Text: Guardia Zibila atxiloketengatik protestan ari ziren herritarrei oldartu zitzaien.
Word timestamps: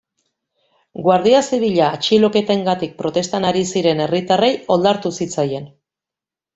Guardia 1.07 1.41
Zibila 1.49 1.91
atxiloketengatik 1.99 2.97
protestan 3.05 3.49
ari 3.53 3.65
ziren 3.75 4.05
herritarrei 4.09 4.53
oldartu 4.79 5.17
zitzaien. 5.23 5.75